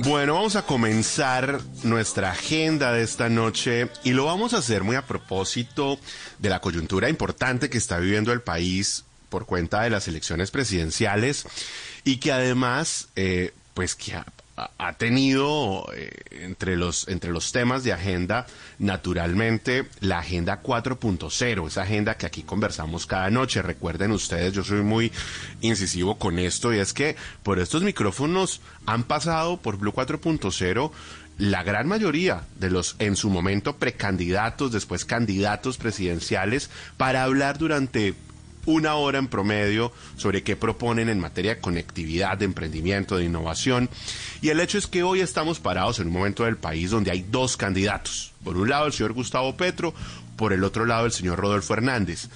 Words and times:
Bueno, 0.00 0.34
vamos 0.34 0.54
a 0.54 0.62
comenzar 0.62 1.60
nuestra 1.82 2.30
agenda 2.30 2.92
de 2.92 3.02
esta 3.02 3.28
noche 3.28 3.88
y 4.04 4.12
lo 4.12 4.26
vamos 4.26 4.54
a 4.54 4.58
hacer 4.58 4.84
muy 4.84 4.94
a 4.94 5.04
propósito 5.04 5.98
de 6.38 6.48
la 6.48 6.60
coyuntura 6.60 7.08
importante 7.08 7.68
que 7.68 7.78
está 7.78 7.98
viviendo 7.98 8.32
el 8.32 8.40
país 8.40 9.04
por 9.28 9.44
cuenta 9.44 9.82
de 9.82 9.90
las 9.90 10.06
elecciones 10.06 10.52
presidenciales 10.52 11.46
y 12.04 12.18
que 12.18 12.30
además, 12.30 13.08
eh, 13.16 13.52
pues 13.74 13.96
que 13.96 14.14
ha, 14.78 14.92
tenido 14.94 15.86
eh, 15.94 16.10
entre, 16.42 16.76
los, 16.76 17.08
entre 17.08 17.30
los 17.30 17.52
temas 17.52 17.84
de 17.84 17.92
agenda, 17.92 18.46
naturalmente, 18.78 19.86
la 20.00 20.18
Agenda 20.18 20.62
4.0, 20.62 21.66
esa 21.66 21.82
agenda 21.82 22.16
que 22.16 22.26
aquí 22.26 22.42
conversamos 22.42 23.06
cada 23.06 23.30
noche. 23.30 23.62
Recuerden 23.62 24.12
ustedes, 24.12 24.52
yo 24.52 24.64
soy 24.64 24.82
muy 24.82 25.12
incisivo 25.60 26.18
con 26.18 26.38
esto 26.38 26.72
y 26.74 26.78
es 26.78 26.92
que 26.92 27.16
por 27.42 27.58
estos 27.58 27.82
micrófonos 27.82 28.60
han 28.86 29.04
pasado 29.04 29.58
por 29.58 29.78
Blue 29.78 29.92
4.0 29.92 30.90
la 31.38 31.62
gran 31.62 31.86
mayoría 31.86 32.42
de 32.58 32.68
los 32.68 32.96
en 32.98 33.14
su 33.14 33.30
momento 33.30 33.76
precandidatos, 33.76 34.72
después 34.72 35.04
candidatos 35.04 35.78
presidenciales, 35.78 36.68
para 36.96 37.22
hablar 37.22 37.58
durante 37.58 38.14
una 38.68 38.96
hora 38.96 39.18
en 39.18 39.28
promedio 39.28 39.92
sobre 40.18 40.42
qué 40.42 40.54
proponen 40.54 41.08
en 41.08 41.18
materia 41.18 41.54
de 41.54 41.60
conectividad, 41.60 42.36
de 42.36 42.44
emprendimiento, 42.44 43.16
de 43.16 43.24
innovación. 43.24 43.88
Y 44.42 44.50
el 44.50 44.60
hecho 44.60 44.76
es 44.76 44.86
que 44.86 45.02
hoy 45.02 45.20
estamos 45.20 45.58
parados 45.58 46.00
en 46.00 46.08
un 46.08 46.12
momento 46.12 46.44
del 46.44 46.58
país 46.58 46.90
donde 46.90 47.10
hay 47.10 47.24
dos 47.30 47.56
candidatos. 47.56 48.32
Por 48.44 48.58
un 48.58 48.68
lado 48.68 48.86
el 48.86 48.92
señor 48.92 49.14
Gustavo 49.14 49.56
Petro, 49.56 49.94
por 50.36 50.52
el 50.52 50.64
otro 50.64 50.84
lado 50.84 51.06
el 51.06 51.12
señor 51.12 51.38
Rodolfo 51.38 51.72
Hernández. 51.72 52.28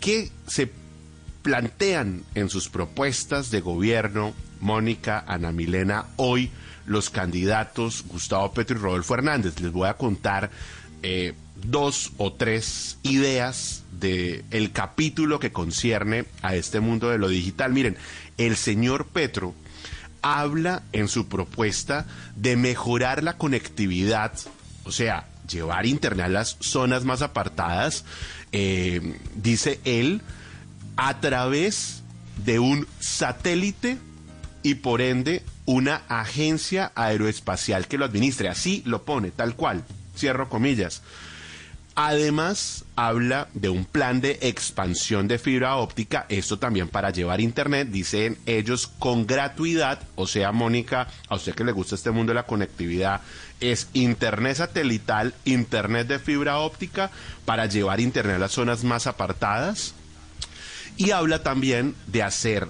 ¿Qué 0.00 0.32
se 0.48 0.68
plantean 1.42 2.24
en 2.34 2.48
sus 2.48 2.68
propuestas 2.68 3.52
de 3.52 3.60
gobierno, 3.60 4.34
Mónica, 4.58 5.24
Ana 5.28 5.52
Milena, 5.52 6.06
hoy 6.16 6.50
los 6.86 7.08
candidatos 7.08 8.04
Gustavo 8.08 8.52
Petro 8.52 8.76
y 8.76 8.80
Rodolfo 8.80 9.14
Hernández? 9.14 9.60
Les 9.60 9.70
voy 9.70 9.88
a 9.88 9.94
contar 9.94 10.50
eh, 11.04 11.34
dos 11.64 12.12
o 12.16 12.32
tres 12.32 12.98
ideas 13.02 13.82
del 14.00 14.44
el 14.50 14.72
capítulo 14.72 15.40
que 15.40 15.52
concierne 15.52 16.24
a 16.42 16.54
este 16.54 16.80
mundo 16.80 17.10
de 17.10 17.18
lo 17.18 17.28
digital. 17.28 17.72
Miren, 17.72 17.96
el 18.36 18.56
señor 18.56 19.06
Petro 19.06 19.54
habla 20.22 20.82
en 20.92 21.08
su 21.08 21.28
propuesta 21.28 22.06
de 22.36 22.56
mejorar 22.56 23.22
la 23.22 23.36
conectividad, 23.36 24.32
o 24.84 24.92
sea, 24.92 25.26
llevar 25.48 25.86
internet 25.86 26.26
a 26.26 26.28
las 26.28 26.56
zonas 26.60 27.04
más 27.04 27.22
apartadas, 27.22 28.04
eh, 28.52 29.18
dice 29.34 29.80
él, 29.84 30.22
a 30.96 31.20
través 31.20 32.02
de 32.44 32.58
un 32.58 32.86
satélite 33.00 33.98
y 34.62 34.74
por 34.76 35.00
ende 35.00 35.42
una 35.64 36.02
agencia 36.08 36.92
aeroespacial 36.94 37.86
que 37.88 37.98
lo 37.98 38.04
administre. 38.04 38.48
Así 38.48 38.82
lo 38.84 39.04
pone, 39.04 39.30
tal 39.30 39.54
cual. 39.54 39.84
Cierro 40.16 40.48
comillas. 40.48 41.02
Además, 42.00 42.84
habla 42.94 43.48
de 43.54 43.70
un 43.70 43.84
plan 43.84 44.20
de 44.20 44.38
expansión 44.42 45.26
de 45.26 45.36
fibra 45.36 45.74
óptica, 45.74 46.26
esto 46.28 46.56
también 46.56 46.86
para 46.86 47.10
llevar 47.10 47.40
internet, 47.40 47.88
dicen 47.88 48.38
ellos, 48.46 48.86
con 48.86 49.26
gratuidad, 49.26 49.98
o 50.14 50.28
sea, 50.28 50.52
Mónica, 50.52 51.08
a 51.28 51.34
usted 51.34 51.56
que 51.56 51.64
le 51.64 51.72
gusta 51.72 51.96
este 51.96 52.12
mundo 52.12 52.30
de 52.30 52.36
la 52.36 52.46
conectividad, 52.46 53.20
es 53.58 53.88
internet 53.94 54.58
satelital, 54.58 55.34
internet 55.44 56.06
de 56.06 56.20
fibra 56.20 56.58
óptica 56.58 57.10
para 57.44 57.66
llevar 57.66 57.98
internet 57.98 58.36
a 58.36 58.38
las 58.38 58.52
zonas 58.52 58.84
más 58.84 59.08
apartadas. 59.08 59.92
Y 60.96 61.10
habla 61.10 61.42
también 61.42 61.96
de 62.06 62.22
hacer 62.22 62.68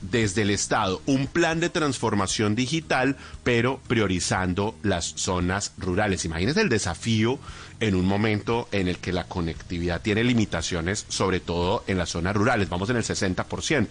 desde 0.00 0.42
el 0.42 0.50
Estado 0.50 1.02
un 1.06 1.26
plan 1.26 1.60
de 1.60 1.70
transformación 1.70 2.54
digital, 2.54 3.16
pero 3.42 3.80
priorizando 3.86 4.76
las 4.82 5.06
zonas 5.16 5.72
rurales. 5.76 6.24
Imagínense 6.24 6.60
el 6.60 6.68
desafío 6.68 7.38
en 7.80 7.94
un 7.94 8.04
momento 8.04 8.68
en 8.72 8.88
el 8.88 8.98
que 8.98 9.12
la 9.12 9.24
conectividad 9.24 10.02
tiene 10.02 10.22
limitaciones, 10.22 11.06
sobre 11.08 11.40
todo 11.40 11.82
en 11.86 11.98
las 11.98 12.10
zonas 12.10 12.36
rurales. 12.36 12.68
Vamos 12.68 12.90
en 12.90 12.96
el 12.96 13.04
60% 13.04 13.88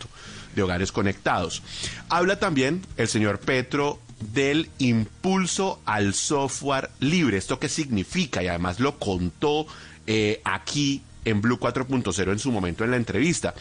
de 0.55 0.61
hogares 0.63 0.91
conectados. 0.91 1.63
Habla 2.07 2.39
también 2.39 2.85
el 2.97 3.07
señor 3.07 3.39
Petro 3.39 3.99
del 4.33 4.69
impulso 4.77 5.81
al 5.85 6.13
software 6.13 6.89
libre. 6.99 7.37
¿Esto 7.37 7.59
qué 7.59 7.69
significa? 7.69 8.43
Y 8.43 8.47
además 8.47 8.79
lo 8.79 8.99
contó 8.99 9.65
eh, 10.05 10.41
aquí 10.43 11.01
en 11.29 11.41
Blue 11.41 11.59
4.0 11.59 12.31
en 12.31 12.39
su 12.39 12.51
momento 12.51 12.83
en 12.83 12.91
la 12.91 12.97
entrevista. 12.97 13.53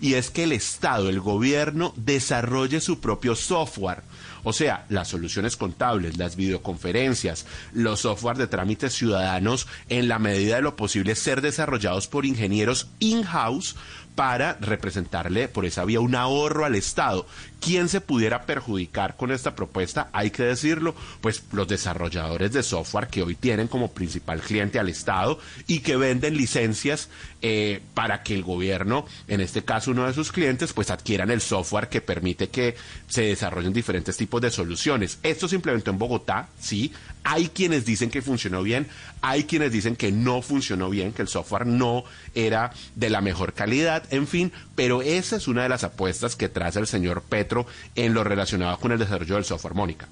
Y 0.00 0.14
es 0.14 0.30
que 0.30 0.44
el 0.44 0.52
Estado, 0.52 1.08
el 1.08 1.20
gobierno, 1.20 1.92
desarrolle 1.96 2.80
su 2.80 3.00
propio 3.00 3.34
software. 3.34 4.02
O 4.44 4.52
sea, 4.52 4.84
las 4.90 5.08
soluciones 5.08 5.56
contables, 5.56 6.18
las 6.18 6.36
videoconferencias, 6.36 7.46
los 7.72 8.00
software 8.00 8.36
de 8.36 8.46
trámites 8.46 8.92
ciudadanos, 8.92 9.66
en 9.88 10.06
la 10.06 10.18
medida 10.18 10.56
de 10.56 10.62
lo 10.62 10.76
posible, 10.76 11.14
ser 11.14 11.40
desarrollados 11.40 12.06
por 12.08 12.26
ingenieros 12.26 12.88
in-house 12.98 13.74
para 14.14 14.56
representarle 14.60 15.48
por 15.48 15.64
esa 15.64 15.84
vía 15.84 16.00
un 16.00 16.14
ahorro 16.14 16.64
al 16.64 16.74
Estado. 16.74 17.26
¿Quién 17.60 17.88
se 17.88 18.00
pudiera 18.00 18.44
perjudicar 18.44 19.16
con 19.16 19.32
esta 19.32 19.56
propuesta? 19.56 20.10
Hay 20.12 20.30
que 20.30 20.42
decirlo, 20.42 20.94
pues 21.20 21.42
los 21.52 21.66
desarrolladores 21.66 22.52
de 22.52 22.62
software 22.62 23.08
que 23.08 23.22
hoy 23.22 23.34
tienen 23.34 23.68
como 23.68 23.92
principal 23.92 24.40
cliente 24.40 24.78
al 24.78 24.90
Estado 24.90 25.38
y 25.66 25.80
que 25.80 25.96
venden 25.96 26.36
licencias 26.36 27.08
eh, 27.40 27.80
para 27.94 28.22
que 28.22 28.34
el 28.34 28.42
gobierno, 28.42 29.06
en 29.28 29.40
este 29.40 29.64
caso 29.64 29.92
uno 29.92 30.06
de 30.06 30.12
sus 30.12 30.30
clientes, 30.30 30.72
pues 30.72 30.90
adquieran 30.90 31.30
el 31.30 31.40
software 31.40 31.88
que 31.88 32.02
permite 32.02 32.50
que 32.50 32.76
se 33.08 33.22
desarrollen 33.22 33.72
diferentes 33.72 34.16
tipos 34.16 34.42
de 34.42 34.50
soluciones. 34.50 35.18
Esto 35.22 35.48
se 35.48 35.56
implementó 35.56 35.90
en 35.90 35.98
Bogotá, 35.98 36.48
sí. 36.60 36.92
Hay 37.24 37.48
quienes 37.48 37.84
dicen 37.84 38.10
que 38.10 38.22
funcionó 38.22 38.62
bien, 38.62 38.86
hay 39.22 39.44
quienes 39.44 39.72
dicen 39.72 39.96
que 39.96 40.12
no 40.12 40.42
funcionó 40.42 40.90
bien, 40.90 41.12
que 41.12 41.22
el 41.22 41.28
software 41.28 41.66
no 41.66 42.04
era 42.34 42.72
de 42.94 43.10
la 43.10 43.22
mejor 43.22 43.54
calidad, 43.54 44.04
en 44.10 44.26
fin, 44.26 44.52
pero 44.74 45.02
esa 45.02 45.36
es 45.36 45.48
una 45.48 45.62
de 45.62 45.70
las 45.70 45.84
apuestas 45.84 46.36
que 46.36 46.48
traza 46.48 46.80
el 46.80 46.86
señor 46.86 47.22
Petro 47.22 47.66
en 47.94 48.14
lo 48.14 48.24
relacionado 48.24 48.78
con 48.78 48.92
el 48.92 48.98
desarrollo 48.98 49.36
del 49.36 49.44
software, 49.44 49.74
Mónica. 49.74 50.06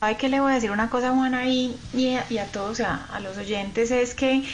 Hay 0.00 0.14
que 0.16 0.28
le 0.28 0.40
voy 0.40 0.52
a 0.52 0.54
decir 0.54 0.70
una 0.70 0.88
cosa, 0.88 1.12
Juana, 1.12 1.48
y, 1.48 1.74
y, 1.94 2.38
a 2.38 2.46
todos, 2.52 2.80
a 2.80 3.18
los 3.20 3.36
oyentes, 3.38 3.90
es 3.90 4.14
que 4.14 4.44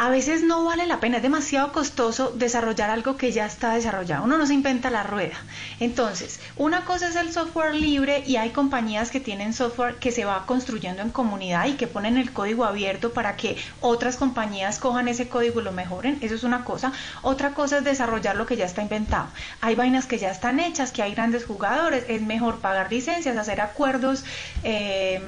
a 0.00 0.08
veces 0.08 0.42
no 0.42 0.64
vale 0.64 0.86
la 0.86 0.98
pena, 0.98 1.18
es 1.18 1.22
demasiado 1.22 1.72
costoso 1.72 2.32
desarrollar 2.34 2.88
algo 2.88 3.18
que 3.18 3.32
ya 3.32 3.44
está 3.44 3.74
desarrollado. 3.74 4.24
Uno 4.24 4.38
no 4.38 4.46
se 4.46 4.54
inventa 4.54 4.88
la 4.88 5.02
rueda. 5.02 5.34
Entonces, 5.78 6.40
una 6.56 6.86
cosa 6.86 7.08
es 7.08 7.16
el 7.16 7.34
software 7.34 7.74
libre 7.74 8.24
y 8.26 8.36
hay 8.36 8.48
compañías 8.48 9.10
que 9.10 9.20
tienen 9.20 9.52
software 9.52 9.96
que 9.96 10.10
se 10.10 10.24
va 10.24 10.46
construyendo 10.46 11.02
en 11.02 11.10
comunidad 11.10 11.66
y 11.66 11.74
que 11.74 11.86
ponen 11.86 12.16
el 12.16 12.32
código 12.32 12.64
abierto 12.64 13.12
para 13.12 13.36
que 13.36 13.58
otras 13.82 14.16
compañías 14.16 14.78
cojan 14.78 15.06
ese 15.06 15.28
código 15.28 15.60
y 15.60 15.64
lo 15.64 15.72
mejoren. 15.72 16.16
Eso 16.22 16.34
es 16.34 16.44
una 16.44 16.64
cosa. 16.64 16.92
Otra 17.20 17.52
cosa 17.52 17.76
es 17.76 17.84
desarrollar 17.84 18.36
lo 18.36 18.46
que 18.46 18.56
ya 18.56 18.64
está 18.64 18.80
inventado. 18.80 19.28
Hay 19.60 19.74
vainas 19.74 20.06
que 20.06 20.16
ya 20.16 20.30
están 20.30 20.60
hechas, 20.60 20.92
que 20.92 21.02
hay 21.02 21.12
grandes 21.12 21.44
jugadores. 21.44 22.06
Es 22.08 22.22
mejor 22.22 22.60
pagar 22.60 22.90
licencias, 22.90 23.36
hacer 23.36 23.60
acuerdos. 23.60 24.24
Eh, 24.64 25.20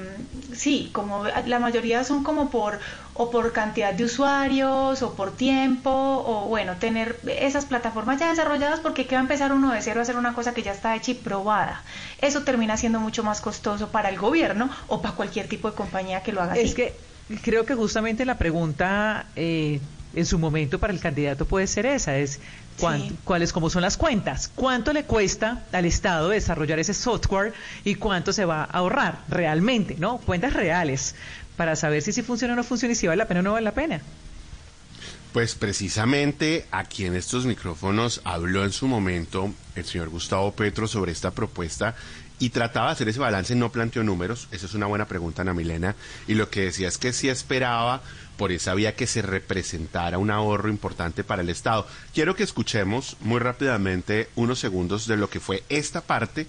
sí, 0.51 0.89
como 0.93 1.25
la 1.25 1.59
mayoría 1.59 2.03
son 2.03 2.23
como 2.23 2.49
por 2.49 2.79
o 3.15 3.29
por 3.29 3.51
cantidad 3.53 3.93
de 3.93 4.05
usuarios 4.05 5.01
o 5.01 5.13
por 5.13 5.31
tiempo 5.31 5.89
o 5.91 6.47
bueno, 6.47 6.75
tener 6.77 7.19
esas 7.39 7.65
plataformas 7.65 8.19
ya 8.19 8.29
desarrolladas 8.29 8.79
porque 8.79 9.05
qué 9.05 9.15
va 9.15 9.21
a 9.21 9.23
empezar 9.23 9.53
uno 9.53 9.71
de 9.71 9.81
cero 9.81 9.99
a 9.99 10.03
hacer 10.03 10.15
una 10.15 10.33
cosa 10.33 10.53
que 10.53 10.63
ya 10.63 10.71
está 10.71 10.95
hecha 10.95 11.11
y 11.11 11.15
probada. 11.15 11.83
Eso 12.21 12.41
termina 12.43 12.77
siendo 12.77 12.99
mucho 12.99 13.23
más 13.23 13.41
costoso 13.41 13.89
para 13.89 14.09
el 14.09 14.17
gobierno 14.17 14.69
o 14.87 15.01
para 15.01 15.15
cualquier 15.15 15.47
tipo 15.47 15.69
de 15.69 15.75
compañía 15.75 16.23
que 16.23 16.31
lo 16.31 16.41
haga 16.41 16.55
es 16.55 16.65
así. 16.65 16.73
que 16.75 16.95
creo 17.43 17.65
que 17.65 17.75
justamente 17.75 18.25
la 18.25 18.37
pregunta 18.37 19.27
eh, 19.35 19.79
en 20.15 20.25
su 20.25 20.39
momento 20.39 20.79
para 20.79 20.93
el 20.93 20.99
candidato 20.99 21.45
puede 21.45 21.67
ser 21.67 21.85
esa, 21.85 22.17
es 22.17 22.39
cuáles 23.23 23.53
cómo 23.53 23.69
son 23.69 23.81
las 23.81 23.97
cuentas, 23.97 24.49
cuánto 24.55 24.93
le 24.93 25.03
cuesta 25.03 25.63
al 25.71 25.85
Estado 25.85 26.29
desarrollar 26.29 26.79
ese 26.79 26.93
software 26.93 27.53
y 27.83 27.95
cuánto 27.95 28.33
se 28.33 28.45
va 28.45 28.63
a 28.63 28.65
ahorrar 28.65 29.19
realmente, 29.29 29.95
¿no? 29.99 30.17
Cuentas 30.17 30.53
reales 30.53 31.15
para 31.57 31.75
saber 31.75 32.01
si, 32.01 32.13
si 32.13 32.21
funciona 32.21 32.53
o 32.53 32.57
no 32.57 32.63
funciona 32.63 32.93
y 32.93 32.95
si 32.95 33.07
vale 33.07 33.17
la 33.17 33.27
pena 33.27 33.41
o 33.41 33.43
no 33.43 33.53
vale 33.53 33.65
la 33.65 33.73
pena. 33.73 34.01
Pues 35.33 35.55
precisamente 35.55 36.67
aquí 36.69 37.05
en 37.05 37.15
estos 37.15 37.47
micrófonos 37.47 38.21
habló 38.23 38.63
en 38.63 38.71
su 38.71 38.87
momento 38.87 39.51
el 39.75 39.83
señor 39.83 40.09
Gustavo 40.09 40.51
Petro 40.51 40.87
sobre 40.87 41.11
esta 41.11 41.31
propuesta 41.31 41.95
y 42.43 42.49
trataba 42.49 42.87
de 42.87 42.91
hacer 42.91 43.07
ese 43.07 43.19
balance, 43.21 43.55
no 43.55 43.71
planteó 43.71 44.03
números, 44.03 44.49
esa 44.51 44.65
es 44.65 44.73
una 44.73 44.85
buena 44.85 45.07
pregunta, 45.07 45.43
Ana 45.43 45.53
Milena, 45.53 45.95
y 46.27 46.33
lo 46.33 46.49
que 46.49 46.65
decía 46.65 46.89
es 46.89 46.97
que 46.97 47.13
sí 47.13 47.29
esperaba 47.29 48.01
por 48.35 48.51
esa 48.51 48.73
vía 48.73 48.97
que 48.97 49.07
se 49.07 49.21
representara 49.21 50.17
un 50.17 50.29
ahorro 50.29 50.67
importante 50.67 51.23
para 51.23 51.41
el 51.41 51.47
Estado. 51.47 51.87
Quiero 52.13 52.35
que 52.35 52.43
escuchemos 52.43 53.15
muy 53.21 53.39
rápidamente 53.39 54.27
unos 54.35 54.59
segundos 54.59 55.07
de 55.07 55.15
lo 55.15 55.29
que 55.29 55.39
fue 55.39 55.63
esta 55.69 56.01
parte 56.01 56.45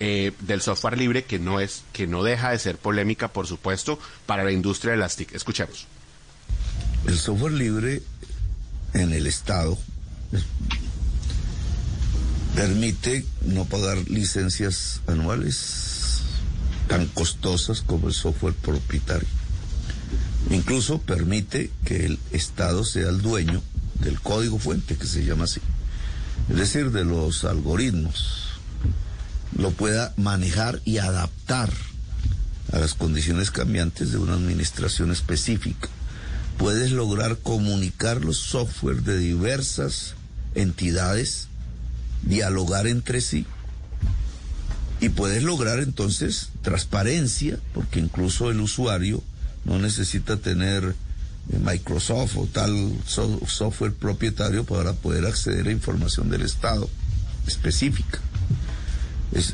eh, 0.00 0.32
del 0.40 0.60
software 0.60 0.98
libre 0.98 1.24
que 1.24 1.38
no 1.38 1.60
es 1.60 1.82
que 1.94 2.06
no 2.06 2.22
deja 2.22 2.50
de 2.50 2.58
ser 2.58 2.76
polémica, 2.76 3.28
por 3.28 3.46
supuesto, 3.46 3.98
para 4.26 4.44
la 4.44 4.52
industria 4.52 4.90
de 4.90 4.98
las 4.98 5.16
TIC. 5.16 5.34
Escuchemos. 5.34 5.86
El 7.06 7.18
software 7.18 7.54
libre 7.54 8.02
en 8.92 9.14
el 9.14 9.26
Estado 9.26 9.78
permite 12.58 13.24
no 13.44 13.66
pagar 13.66 14.10
licencias 14.10 15.00
anuales 15.06 16.22
tan 16.88 17.06
costosas 17.06 17.82
como 17.82 18.08
el 18.08 18.14
software 18.14 18.52
propietario. 18.52 19.28
Incluso 20.50 21.00
permite 21.00 21.70
que 21.84 22.04
el 22.04 22.18
Estado 22.32 22.84
sea 22.84 23.10
el 23.10 23.22
dueño 23.22 23.62
del 24.00 24.20
código 24.20 24.58
fuente, 24.58 24.96
que 24.96 25.06
se 25.06 25.24
llama 25.24 25.44
así, 25.44 25.60
es 26.50 26.56
decir, 26.56 26.90
de 26.90 27.04
los 27.04 27.44
algoritmos, 27.44 28.48
lo 29.56 29.70
pueda 29.70 30.12
manejar 30.16 30.80
y 30.84 30.98
adaptar 30.98 31.72
a 32.72 32.80
las 32.80 32.94
condiciones 32.94 33.52
cambiantes 33.52 34.10
de 34.10 34.18
una 34.18 34.34
administración 34.34 35.12
específica. 35.12 35.88
Puedes 36.56 36.90
lograr 36.90 37.38
comunicar 37.38 38.24
los 38.24 38.38
software 38.38 39.02
de 39.02 39.16
diversas 39.16 40.14
entidades, 40.56 41.47
dialogar 42.22 42.86
entre 42.86 43.20
sí 43.20 43.46
y 45.00 45.10
puedes 45.10 45.42
lograr 45.42 45.78
entonces 45.78 46.50
transparencia, 46.62 47.58
porque 47.72 48.00
incluso 48.00 48.50
el 48.50 48.60
usuario 48.60 49.22
no 49.64 49.78
necesita 49.78 50.36
tener 50.38 50.94
eh, 51.52 51.58
Microsoft 51.58 52.36
o 52.36 52.46
tal 52.46 52.94
software 53.06 53.92
propietario 53.92 54.64
para 54.64 54.92
poder 54.94 55.26
acceder 55.26 55.68
a 55.68 55.72
información 55.72 56.30
del 56.30 56.42
Estado 56.42 56.88
específica. 57.46 58.18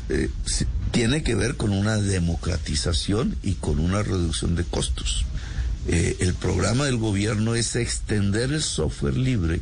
Eh, 0.09 0.29
tiene 0.91 1.23
que 1.23 1.35
ver 1.35 1.57
con 1.57 1.71
una 1.71 1.97
democratización 1.97 3.35
y 3.43 3.53
con 3.53 3.79
una 3.79 4.01
reducción 4.01 4.55
de 4.55 4.63
costos. 4.63 5.25
Eh, 5.87 6.17
el 6.21 6.33
programa 6.33 6.85
del 6.85 6.97
gobierno 6.97 7.53
es 7.53 7.75
extender 7.75 8.51
el 8.51 8.63
software 8.63 9.17
libre 9.17 9.61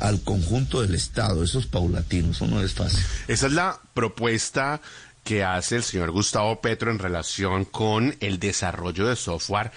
al 0.00 0.22
conjunto 0.22 0.82
del 0.82 0.94
Estado. 0.94 1.44
Eso 1.44 1.58
es 1.58 1.66
paulatino, 1.66 2.32
eso 2.32 2.46
no 2.46 2.62
es 2.62 2.74
fácil. 2.74 3.00
Esa 3.28 3.46
es 3.46 3.52
la 3.52 3.80
propuesta 3.94 4.80
que 5.24 5.44
hace 5.44 5.76
el 5.76 5.82
señor 5.82 6.10
Gustavo 6.10 6.60
Petro 6.60 6.90
en 6.90 6.98
relación 6.98 7.64
con 7.64 8.16
el 8.20 8.38
desarrollo 8.38 9.06
de 9.06 9.16
software 9.16 9.70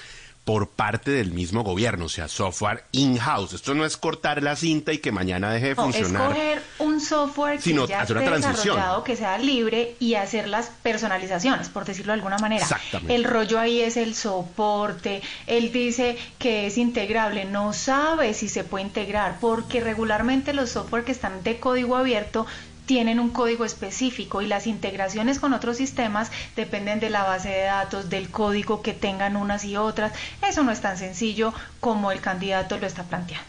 por 0.43 0.69
parte 0.69 1.11
del 1.11 1.31
mismo 1.31 1.63
gobierno, 1.63 2.05
o 2.05 2.09
sea, 2.09 2.27
software 2.27 2.83
in-house. 2.91 3.53
Esto 3.53 3.73
no 3.73 3.85
es 3.85 3.95
cortar 3.95 4.43
la 4.43 4.55
cinta 4.57 4.91
y 4.91 4.97
que 4.97 5.11
mañana 5.11 5.51
deje 5.51 5.69
de 5.69 5.75
funcionar. 5.75 6.31
Es 6.31 6.37
coger 6.37 6.63
un 6.79 6.99
software 6.99 7.59
que 7.59 7.73
ya 7.87 8.01
esté 8.01 8.13
desarrollado, 8.15 9.03
que 9.03 9.15
sea 9.15 9.37
libre 9.37 9.95
y 9.99 10.15
hacer 10.15 10.49
las 10.49 10.69
personalizaciones, 10.69 11.69
por 11.69 11.85
decirlo 11.85 12.11
de 12.11 12.17
alguna 12.17 12.37
manera. 12.39 12.61
Exactamente. 12.61 13.15
El 13.15 13.23
rollo 13.23 13.57
ahí 13.57 13.79
es 13.79 13.95
el 13.95 14.15
soporte. 14.15 15.21
Él 15.47 15.71
dice 15.71 16.17
que 16.39 16.67
es 16.67 16.77
integrable, 16.77 17.45
no 17.45 17.71
sabe 17.71 18.33
si 18.33 18.49
se 18.49 18.65
puede 18.65 18.83
integrar, 18.83 19.37
porque 19.39 19.79
regularmente 19.79 20.51
los 20.53 20.71
software 20.71 21.05
que 21.05 21.13
están 21.13 21.41
de 21.43 21.59
código 21.59 21.95
abierto 21.95 22.45
tienen 22.85 23.19
un 23.19 23.29
código 23.29 23.65
específico 23.65 24.41
y 24.41 24.47
las 24.47 24.67
integraciones 24.67 25.39
con 25.39 25.53
otros 25.53 25.77
sistemas 25.77 26.31
dependen 26.55 26.99
de 26.99 27.09
la 27.09 27.23
base 27.23 27.49
de 27.49 27.63
datos, 27.63 28.09
del 28.09 28.29
código 28.29 28.81
que 28.81 28.93
tengan 28.93 29.35
unas 29.35 29.63
y 29.63 29.77
otras. 29.77 30.13
Eso 30.47 30.63
no 30.63 30.71
es 30.71 30.81
tan 30.81 30.97
sencillo 30.97 31.53
como 31.79 32.11
el 32.11 32.21
candidato 32.21 32.77
lo 32.77 32.87
está 32.87 33.03
planteando. 33.03 33.47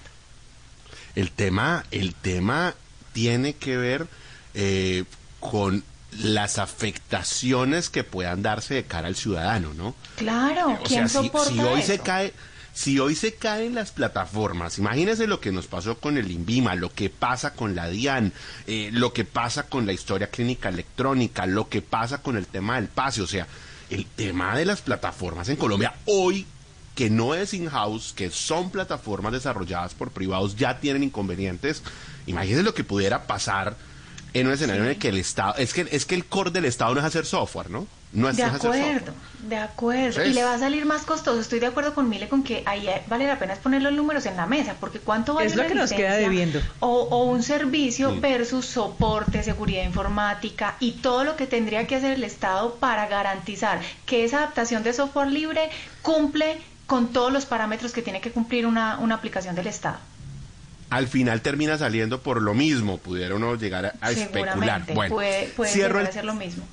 El 1.15 1.31
tema, 1.31 1.85
el 1.91 2.15
tema 2.15 2.75
tiene 3.13 3.55
que 3.55 3.77
ver 3.77 4.07
eh, 4.55 5.05
con 5.41 5.85
las 6.19 6.59
afectaciones 6.59 7.91
que 7.91 8.05
puedan 8.05 8.43
darse 8.43 8.75
de 8.75 8.85
cara 8.85 9.09
al 9.09 9.17
ciudadano, 9.17 9.75
¿no? 9.75 9.95
Claro, 10.17 10.79
¿quién 10.87 11.09
soporta 11.09 11.51
si, 11.51 11.61
hoy 11.61 11.81
eso? 11.81 11.93
se 11.93 11.99
cae 11.99 12.33
si 12.75 12.99
hoy 12.99 13.15
se 13.15 13.35
caen 13.35 13.77
las 13.77 13.93
plataformas, 13.93 14.79
imagínense 14.79 15.29
lo 15.29 15.41
que 15.41 15.53
nos 15.53 15.69
pasó 15.69 15.99
con 15.99 16.19
el 16.19 16.31
INVIMA, 16.31 16.75
lo 16.75 16.93
que 16.93 17.09
pasa 17.09 17.55
con 17.55 17.77
la 17.77 17.89
DIAN, 17.89 18.33
eh, 18.67 18.91
lo 18.93 19.13
que 19.13 19.25
pasa 19.25 19.69
con 19.69 19.87
la 19.87 19.93
historia 19.93 20.29
clínica 20.29 20.69
electrónica, 20.69 21.47
lo 21.47 21.69
que 21.69 21.83
pasa 21.83 22.21
con 22.21 22.37
el 22.37 22.49
tema 22.49 22.75
del 22.75 22.89
pase, 22.89 23.23
o 23.23 23.29
sea, 23.29 23.47
el 23.91 24.07
tema 24.07 24.57
de 24.57 24.65
las 24.65 24.83
plataformas 24.83 25.49
en 25.49 25.57
Colombia 25.57 25.95
hoy 26.05 26.47
que 26.97 27.11
no 27.11 27.35
es 27.35 27.55
in-house, 27.55 28.13
que 28.13 28.31
son 28.31 28.71
plataformas 28.71 29.33
desarrolladas 29.33 29.95
por 29.95 30.11
privados, 30.11 30.57
ya 30.57 30.79
tienen 30.79 31.03
inconvenientes. 31.03 31.83
Imagínense 32.27 32.63
lo 32.63 32.75
que 32.75 32.85
pudiera 32.85 33.27
pasar 33.27 33.77
en 34.33 34.47
un 34.47 34.53
escenario 34.53 34.83
en 34.85 34.91
el 34.91 34.99
que 34.99 35.09
el 35.09 35.19
Estado, 35.19 35.55
es 35.59 35.73
que, 35.75 35.89
es 35.91 36.07
que 36.07 36.15
el 36.15 36.25
core 36.25 36.51
del 36.51 36.65
Estado 36.65 36.95
no 36.95 37.01
es 37.01 37.07
hacer 37.07 37.27
software, 37.27 37.71
¿no? 37.71 37.87
No 38.15 38.29
es 38.29 38.37
de 38.37 38.45
hacer 38.45 38.57
acuerdo, 38.71 39.13
de 39.49 39.57
acuerdo. 39.57 40.25
Y 40.25 40.33
le 40.33 40.45
va 40.45 40.55
a 40.55 40.59
salir 40.59 40.87
más 40.87 41.03
costoso. 41.03 41.41
Estoy 41.41 41.59
de 41.59 41.67
acuerdo 41.67 41.95
con 41.95 42.09
Mile 42.09 42.29
con 42.29 42.45
que 42.45 42.63
ahí 42.65 42.89
vale 43.09 43.27
la 43.27 43.39
pena 43.41 43.53
es 43.55 43.59
poner 43.59 43.83
los 43.83 43.93
números 43.93 44.25
en 44.27 44.37
la 44.37 44.47
mesa, 44.47 44.77
porque 44.79 45.01
cuánto 45.01 45.35
vale 45.35 45.49
Es 45.49 45.57
lo 45.57 45.63
una 45.63 45.69
que 45.69 45.75
nos 45.75 45.93
queda 45.93 46.15
debiendo. 46.15 46.61
O, 46.81 46.89
o 47.11 47.25
un 47.25 47.43
servicio 47.43 48.21
versus 48.21 48.67
soporte, 48.67 49.43
seguridad 49.43 49.83
informática 49.85 50.77
y 50.79 50.93
todo 50.93 51.25
lo 51.25 51.35
que 51.37 51.47
tendría 51.49 51.87
que 51.89 51.97
hacer 51.97 52.13
el 52.13 52.23
Estado 52.25 52.77
para 52.77 53.07
garantizar 53.09 53.81
que 54.07 54.25
esa 54.25 54.39
adaptación 54.39 54.85
de 54.85 54.93
software 54.93 55.29
libre 55.33 55.69
cumple 56.03 56.59
con 56.87 57.13
todos 57.13 57.33
los 57.33 57.47
parámetros 57.47 57.93
que 57.93 58.03
tiene 58.03 58.21
que 58.21 58.31
cumplir 58.31 58.65
una, 58.67 58.99
una 58.99 59.17
aplicación 59.17 59.55
del 59.57 59.67
Estado. 59.67 59.99
Al 60.91 61.09
final 61.09 61.41
termina 61.41 61.77
saliendo 61.79 62.21
por 62.21 62.41
lo 62.41 62.55
mismo, 62.55 62.99
pudiera 62.99 63.35
uno 63.35 63.57
llegar 63.57 63.87
a, 63.87 63.95
a 64.01 64.11
especular. 64.13 64.53
Seguramente 64.55 64.95
Bueno, 64.95 65.15
puede, 65.17 65.47
puede 65.49 65.73
cierro 65.73 65.89
llegar 65.99 66.03
el- 66.03 66.09
a 66.11 66.13
ser 66.13 66.25
lo 66.27 66.35
mismo. 66.35 66.65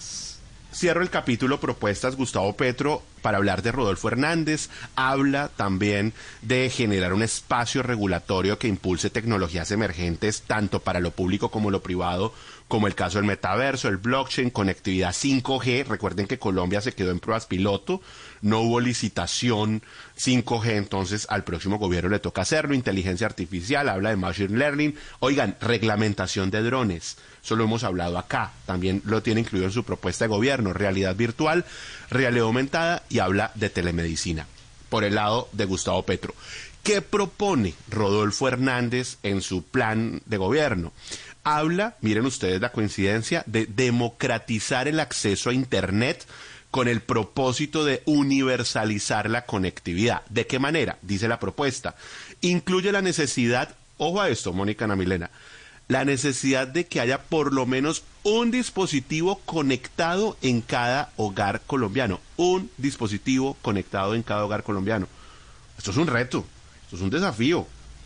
Cierro 0.73 1.01
el 1.01 1.09
capítulo 1.09 1.59
propuestas 1.59 2.15
Gustavo 2.15 2.53
Petro 2.55 3.01
para 3.21 3.37
hablar 3.37 3.61
de 3.61 3.71
Rodolfo 3.71 4.07
Hernández. 4.07 4.69
Habla 4.95 5.49
también 5.49 6.13
de 6.41 6.69
generar 6.69 7.13
un 7.13 7.23
espacio 7.23 7.83
regulatorio 7.83 8.57
que 8.57 8.67
impulse 8.67 9.09
tecnologías 9.09 9.71
emergentes 9.71 10.43
tanto 10.43 10.79
para 10.79 10.99
lo 10.99 11.11
público 11.11 11.49
como 11.49 11.71
lo 11.71 11.81
privado, 11.81 12.33
como 12.67 12.87
el 12.87 12.95
caso 12.95 13.17
del 13.17 13.27
metaverso, 13.27 13.89
el 13.89 13.97
blockchain, 13.97 14.49
conectividad 14.49 15.11
5G. 15.11 15.85
Recuerden 15.87 16.25
que 16.25 16.39
Colombia 16.39 16.79
se 16.79 16.93
quedó 16.93 17.11
en 17.11 17.19
pruebas 17.19 17.45
piloto, 17.45 18.01
no 18.41 18.61
hubo 18.61 18.79
licitación 18.79 19.83
5G, 20.17 20.77
entonces 20.77 21.27
al 21.29 21.43
próximo 21.43 21.79
gobierno 21.79 22.09
le 22.09 22.19
toca 22.19 22.43
hacerlo. 22.43 22.73
Inteligencia 22.73 23.27
artificial, 23.27 23.89
habla 23.89 24.11
de 24.11 24.15
machine 24.15 24.57
learning. 24.57 24.95
Oigan, 25.19 25.57
reglamentación 25.59 26.49
de 26.49 26.61
drones. 26.63 27.17
Eso 27.43 27.55
lo 27.55 27.63
hemos 27.63 27.83
hablado 27.83 28.17
acá. 28.17 28.51
También 28.65 29.01
lo 29.03 29.21
tiene 29.21 29.41
incluido 29.41 29.67
en 29.67 29.73
su 29.73 29.83
propuesta 29.83 30.25
de 30.25 30.29
gobierno. 30.29 30.73
Realidad 30.73 31.15
virtual, 31.15 31.65
realidad 32.09 32.45
aumentada 32.45 33.03
y 33.11 33.19
habla 33.19 33.51
de 33.55 33.69
telemedicina. 33.69 34.47
Por 34.89 35.03
el 35.03 35.15
lado 35.15 35.49
de 35.51 35.65
Gustavo 35.65 36.03
Petro. 36.03 36.33
¿Qué 36.83 37.01
propone 37.01 37.75
Rodolfo 37.89 38.47
Hernández 38.47 39.17
en 39.23 39.41
su 39.41 39.63
plan 39.63 40.21
de 40.25 40.37
gobierno? 40.37 40.91
Habla, 41.43 41.95
miren 42.01 42.25
ustedes 42.25 42.59
la 42.59 42.71
coincidencia, 42.71 43.43
de 43.45 43.67
democratizar 43.67 44.87
el 44.87 44.99
acceso 44.99 45.49
a 45.49 45.53
Internet 45.53 46.25
con 46.71 46.87
el 46.87 47.01
propósito 47.01 47.83
de 47.83 48.01
universalizar 48.05 49.29
la 49.29 49.45
conectividad. 49.45 50.23
¿De 50.29 50.47
qué 50.47 50.57
manera? 50.57 50.97
Dice 51.01 51.27
la 51.27 51.39
propuesta. 51.39 51.95
Incluye 52.41 52.91
la 52.91 53.01
necesidad, 53.01 53.75
ojo 53.97 54.21
a 54.21 54.29
esto, 54.29 54.53
Mónica 54.53 54.85
Ana 54.85 54.95
Milena, 54.95 55.29
la 55.87 56.05
necesidad 56.05 56.67
de 56.67 56.87
que 56.87 57.01
haya 57.01 57.21
por 57.23 57.53
lo 57.53 57.65
menos 57.65 58.03
un 58.23 58.51
dispositivo 58.51 59.39
conectado 59.45 60.37
en 60.41 60.61
cada 60.61 61.11
hogar 61.17 61.61
colombiano. 61.65 62.19
Un 62.37 62.69
dispositivo 62.77 63.57
conectado 63.61 64.13
en 64.15 64.23
cada 64.23 64.45
hogar 64.45 64.63
colombiano. 64.63 65.07
Esto 65.77 65.91
es 65.91 65.97
un 65.97 66.07
reto, 66.07 66.45
esto 66.83 66.95
es 66.97 67.01
un 67.01 67.09
desafío. 67.09 67.65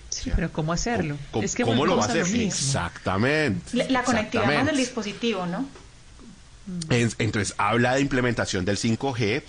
Sí, 0.09 0.31
pero 0.33 0.51
¿cómo 0.51 0.71
hacerlo? 0.71 1.17
¿Cómo, 1.31 1.43
es 1.43 1.55
que 1.55 1.63
cómo 1.63 1.85
lo 1.85 1.97
va 1.97 2.03
a 2.05 2.07
hacer? 2.07 2.25
lo. 2.25 2.37
Exactamente. 2.43 3.75
La, 3.75 3.83
la 3.89 4.03
conectividad 4.03 4.43
exactamente. 4.45 4.71
del 4.71 4.77
dispositivo, 4.79 5.45
¿no? 5.45 5.67
En- 6.89 7.11
Entonces 7.19 7.53
habla 7.57 7.95
de 7.95 8.01
implementación 8.01 8.63
del 8.63 8.77
5G, 8.77 9.43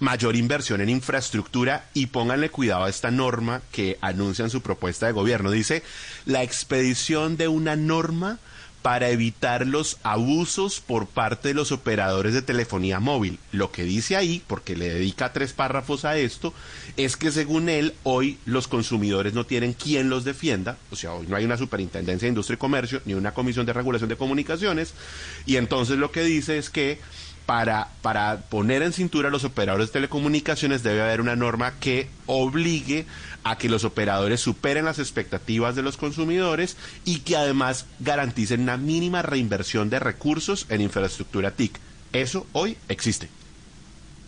mayor 0.00 0.34
inversión 0.34 0.80
en 0.80 0.88
infraestructura 0.88 1.84
y 1.94 2.06
pónganle 2.06 2.50
cuidado 2.50 2.84
a 2.84 2.90
esta 2.90 3.10
norma 3.10 3.62
que 3.70 3.98
anuncia 4.00 4.44
en 4.44 4.50
su 4.50 4.60
propuesta 4.62 5.06
de 5.06 5.12
gobierno. 5.12 5.50
Dice 5.52 5.82
la 6.26 6.42
expedición 6.42 7.36
de 7.36 7.48
una 7.48 7.76
norma 7.76 8.38
para 8.82 9.10
evitar 9.10 9.66
los 9.66 9.98
abusos 10.02 10.80
por 10.80 11.06
parte 11.06 11.48
de 11.48 11.54
los 11.54 11.72
operadores 11.72 12.32
de 12.32 12.42
telefonía 12.42 12.98
móvil. 12.98 13.38
Lo 13.52 13.70
que 13.72 13.84
dice 13.84 14.16
ahí, 14.16 14.42
porque 14.46 14.76
le 14.76 14.88
dedica 14.88 15.32
tres 15.32 15.52
párrafos 15.52 16.04
a 16.04 16.16
esto, 16.16 16.54
es 16.96 17.16
que 17.16 17.30
según 17.30 17.68
él, 17.68 17.94
hoy 18.02 18.38
los 18.46 18.68
consumidores 18.68 19.34
no 19.34 19.44
tienen 19.44 19.74
quien 19.74 20.08
los 20.08 20.24
defienda, 20.24 20.78
o 20.90 20.96
sea, 20.96 21.12
hoy 21.12 21.26
no 21.26 21.36
hay 21.36 21.44
una 21.44 21.56
superintendencia 21.56 22.26
de 22.26 22.30
industria 22.30 22.54
y 22.54 22.58
comercio, 22.58 23.02
ni 23.04 23.14
una 23.14 23.34
comisión 23.34 23.66
de 23.66 23.72
regulación 23.72 24.08
de 24.08 24.16
comunicaciones, 24.16 24.94
y 25.46 25.56
entonces 25.56 25.98
lo 25.98 26.10
que 26.10 26.22
dice 26.22 26.56
es 26.56 26.70
que 26.70 26.98
para, 27.50 27.88
para 28.00 28.42
poner 28.42 28.80
en 28.82 28.92
cintura 28.92 29.26
a 29.26 29.32
los 29.32 29.42
operadores 29.42 29.88
de 29.88 29.94
telecomunicaciones 29.94 30.84
debe 30.84 31.02
haber 31.02 31.20
una 31.20 31.34
norma 31.34 31.80
que 31.80 32.08
obligue 32.26 33.06
a 33.42 33.58
que 33.58 33.68
los 33.68 33.82
operadores 33.82 34.40
superen 34.40 34.84
las 34.84 35.00
expectativas 35.00 35.74
de 35.74 35.82
los 35.82 35.96
consumidores 35.96 36.76
y 37.04 37.18
que 37.18 37.36
además 37.36 37.86
garanticen 37.98 38.60
una 38.60 38.76
mínima 38.76 39.22
reinversión 39.22 39.90
de 39.90 39.98
recursos 39.98 40.66
en 40.68 40.80
infraestructura 40.80 41.50
TIC. 41.50 41.76
Eso 42.12 42.46
hoy 42.52 42.76
existe. 42.88 43.28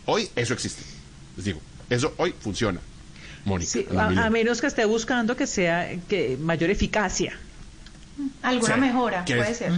Hoy 0.05 0.29
eso 0.35 0.53
existe. 0.53 0.83
Les 1.37 1.45
digo, 1.45 1.61
eso 1.91 2.15
hoy 2.17 2.35
funciona. 2.41 2.81
Mónica. 3.45 3.79
a, 4.01 4.31
menos 4.31 4.61
que 4.61 4.67
esté 4.67 4.85
buscando 4.85 5.37
que 5.37 5.47
sea 5.47 5.97
que 6.09 6.37
mayor 6.41 6.71
eficacia. 6.71 7.39
Alguna 8.43 8.77
mejora, 8.77 9.25
puede 9.25 9.55
ser. 9.55 9.73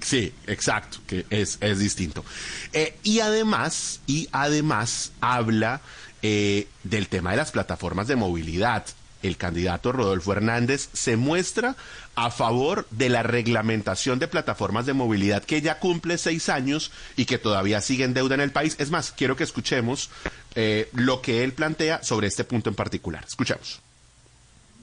sí, 0.00 0.32
exacto, 0.46 0.98
que 1.06 1.24
es, 1.30 1.58
es 1.60 1.78
distinto. 1.78 2.24
Eh, 2.72 2.96
y 3.02 3.20
además, 3.20 4.00
y 4.06 4.28
además 4.32 5.12
habla 5.20 5.80
eh, 6.22 6.68
del 6.84 7.08
tema 7.08 7.30
de 7.30 7.38
las 7.38 7.50
plataformas 7.50 8.06
de 8.08 8.16
movilidad. 8.16 8.84
El 9.22 9.36
candidato 9.36 9.92
Rodolfo 9.92 10.32
Hernández 10.32 10.88
se 10.94 11.16
muestra 11.16 11.76
a 12.14 12.30
favor 12.30 12.86
de 12.90 13.10
la 13.10 13.22
reglamentación 13.22 14.18
de 14.18 14.28
plataformas 14.28 14.86
de 14.86 14.94
movilidad 14.94 15.44
que 15.44 15.60
ya 15.60 15.78
cumple 15.78 16.16
seis 16.18 16.48
años 16.48 16.90
y 17.16 17.26
que 17.26 17.38
todavía 17.38 17.80
sigue 17.82 18.04
en 18.04 18.14
deuda 18.14 18.34
en 18.34 18.40
el 18.40 18.50
país. 18.50 18.76
Es 18.78 18.90
más, 18.90 19.12
quiero 19.12 19.36
que 19.36 19.44
escuchemos 19.44 20.10
eh, 20.54 20.88
lo 20.94 21.20
que 21.20 21.44
él 21.44 21.52
plantea 21.52 22.02
sobre 22.02 22.28
este 22.28 22.44
punto 22.44 22.70
en 22.70 22.76
particular. 22.76 23.24
Escuchemos. 23.26 23.80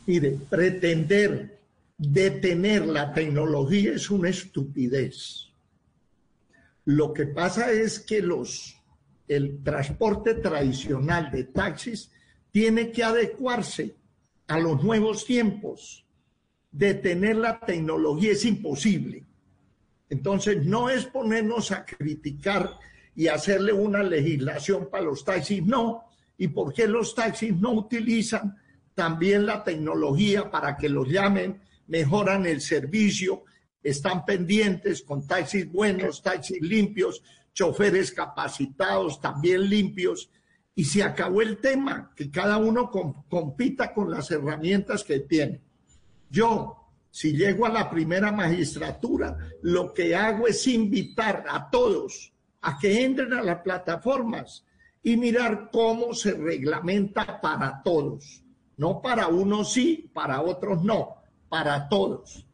Mire, 0.05 0.37
pretender 0.49 1.56
detener 1.97 2.85
la 2.85 3.13
tecnología 3.13 3.93
es 3.93 4.09
una 4.09 4.29
estupidez. 4.29 5.47
Lo 6.85 7.13
que 7.13 7.25
pasa 7.27 7.71
es 7.71 7.99
que 7.99 8.21
los 8.21 8.77
el 9.27 9.61
transporte 9.61 10.35
tradicional 10.35 11.31
de 11.31 11.43
taxis 11.43 12.09
tiene 12.51 12.91
que 12.91 13.03
adecuarse 13.03 13.95
a 14.47 14.57
los 14.57 14.81
nuevos 14.81 15.25
tiempos. 15.25 16.05
Detener 16.71 17.35
la 17.35 17.59
tecnología 17.59 18.31
es 18.31 18.45
imposible. 18.45 19.25
Entonces, 20.09 20.65
no 20.65 20.89
es 20.89 21.05
ponernos 21.05 21.71
a 21.71 21.85
criticar 21.85 22.79
y 23.15 23.27
hacerle 23.27 23.73
una 23.73 24.01
legislación 24.01 24.89
para 24.89 25.03
los 25.03 25.25
taxis, 25.25 25.65
no. 25.65 26.05
¿Y 26.37 26.47
por 26.47 26.73
qué 26.73 26.87
los 26.87 27.13
taxis 27.13 27.53
no 27.53 27.73
utilizan 27.73 28.55
también 28.93 29.45
la 29.45 29.63
tecnología 29.63 30.49
para 30.49 30.77
que 30.77 30.87
los 30.87 31.09
llamen, 31.09 31.59
mejoran 31.87 32.45
el 32.45 32.61
servicio, 32.61 33.43
están 33.81 34.25
pendientes 34.25 35.01
con 35.01 35.25
taxis 35.25 35.71
buenos, 35.71 36.21
taxis 36.21 36.61
limpios, 36.61 37.23
choferes 37.53 38.11
capacitados, 38.11 39.19
también 39.21 39.69
limpios, 39.69 40.29
y 40.75 40.85
se 40.85 41.01
acabó 41.01 41.41
el 41.41 41.57
tema, 41.57 42.11
que 42.15 42.29
cada 42.29 42.57
uno 42.57 42.91
compita 42.91 43.93
con 43.93 44.11
las 44.11 44.29
herramientas 44.29 45.03
que 45.03 45.21
tiene. 45.21 45.61
Yo, 46.29 46.75
si 47.09 47.35
llego 47.35 47.65
a 47.65 47.69
la 47.69 47.89
primera 47.89 48.31
magistratura, 48.31 49.37
lo 49.63 49.93
que 49.93 50.15
hago 50.15 50.47
es 50.47 50.67
invitar 50.67 51.45
a 51.49 51.69
todos 51.69 52.31
a 52.61 52.77
que 52.77 53.03
entren 53.03 53.33
a 53.33 53.41
las 53.41 53.61
plataformas 53.61 54.65
y 55.01 55.15
mirar 55.17 55.69
cómo 55.71 56.13
se 56.13 56.33
reglamenta 56.33 57.39
para 57.39 57.81
todos. 57.81 58.43
No 58.75 59.01
para 59.01 59.27
unos 59.27 59.73
sí, 59.73 60.11
para 60.13 60.41
otros 60.41 60.83
no, 60.83 61.15
para 61.49 61.87
todos. 61.89 62.45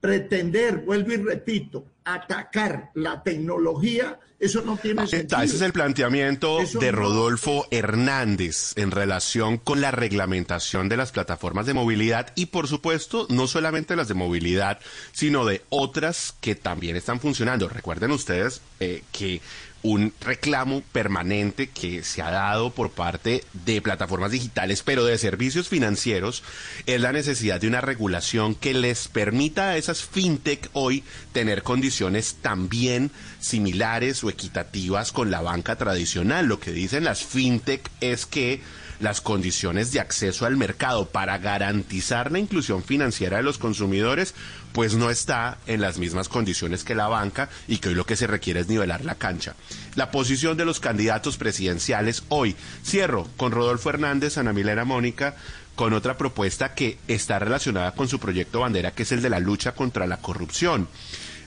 Pretender, 0.00 0.78
vuelvo 0.78 1.12
y 1.12 1.16
repito, 1.16 1.84
atacar 2.04 2.90
la 2.94 3.22
tecnología, 3.22 4.18
eso 4.38 4.62
no 4.62 4.76
tiene 4.76 5.06
sentido. 5.06 5.40
Ese 5.40 5.54
es 5.54 5.62
el 5.62 5.72
planteamiento 5.72 6.58
de 6.80 6.90
Rodolfo 6.90 7.68
Hernández 7.70 8.72
en 8.76 8.90
relación 8.90 9.58
con 9.58 9.80
la 9.80 9.92
reglamentación 9.92 10.88
de 10.88 10.96
las 10.96 11.12
plataformas 11.12 11.66
de 11.66 11.74
movilidad 11.74 12.32
y 12.34 12.46
por 12.46 12.66
supuesto 12.66 13.28
no 13.30 13.46
solamente 13.46 13.94
las 13.94 14.08
de 14.08 14.14
movilidad, 14.14 14.80
sino 15.12 15.44
de 15.44 15.62
otras 15.68 16.34
que 16.40 16.56
también 16.56 16.96
están 16.96 17.20
funcionando. 17.20 17.68
Recuerden 17.68 18.10
ustedes 18.10 18.62
eh, 18.80 19.04
que 19.12 19.40
un 19.82 20.12
reclamo 20.20 20.82
permanente 20.92 21.68
que 21.68 22.02
se 22.04 22.22
ha 22.22 22.30
dado 22.30 22.70
por 22.70 22.90
parte 22.90 23.44
de 23.64 23.82
plataformas 23.82 24.30
digitales, 24.30 24.82
pero 24.82 25.04
de 25.04 25.18
servicios 25.18 25.68
financieros, 25.68 26.42
es 26.86 27.00
la 27.00 27.12
necesidad 27.12 27.60
de 27.60 27.68
una 27.68 27.80
regulación 27.80 28.54
que 28.54 28.74
les 28.74 29.08
permita 29.08 29.70
a 29.70 29.76
esas 29.76 30.04
fintech 30.04 30.70
hoy 30.72 31.02
tener 31.32 31.62
condiciones 31.62 32.36
también 32.40 33.10
similares 33.40 34.22
o 34.22 34.30
equitativas 34.30 35.12
con 35.12 35.30
la 35.30 35.40
banca 35.40 35.76
tradicional. 35.76 36.46
Lo 36.46 36.60
que 36.60 36.72
dicen 36.72 37.04
las 37.04 37.24
fintech 37.24 37.90
es 38.00 38.26
que 38.26 38.60
las 39.02 39.20
condiciones 39.20 39.90
de 39.92 40.00
acceso 40.00 40.46
al 40.46 40.56
mercado 40.56 41.06
para 41.06 41.36
garantizar 41.38 42.30
la 42.30 42.38
inclusión 42.38 42.84
financiera 42.84 43.38
de 43.38 43.42
los 43.42 43.58
consumidores, 43.58 44.34
pues 44.72 44.94
no 44.94 45.10
está 45.10 45.58
en 45.66 45.80
las 45.80 45.98
mismas 45.98 46.28
condiciones 46.28 46.84
que 46.84 46.94
la 46.94 47.08
banca 47.08 47.50
y 47.66 47.78
que 47.78 47.88
hoy 47.88 47.94
lo 47.96 48.06
que 48.06 48.16
se 48.16 48.28
requiere 48.28 48.60
es 48.60 48.68
nivelar 48.68 49.04
la 49.04 49.16
cancha. 49.16 49.56
La 49.96 50.12
posición 50.12 50.56
de 50.56 50.64
los 50.64 50.78
candidatos 50.78 51.36
presidenciales 51.36 52.22
hoy. 52.28 52.54
Cierro 52.84 53.28
con 53.36 53.50
Rodolfo 53.50 53.90
Hernández, 53.90 54.38
Ana 54.38 54.52
Milena 54.52 54.84
Mónica, 54.84 55.34
con 55.74 55.94
otra 55.94 56.16
propuesta 56.16 56.74
que 56.74 56.98
está 57.08 57.40
relacionada 57.40 57.92
con 57.96 58.06
su 58.08 58.20
proyecto 58.20 58.60
bandera, 58.60 58.92
que 58.92 59.02
es 59.02 59.10
el 59.10 59.20
de 59.20 59.30
la 59.30 59.40
lucha 59.40 59.74
contra 59.74 60.06
la 60.06 60.18
corrupción. 60.18 60.86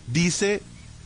Dice 0.07 0.62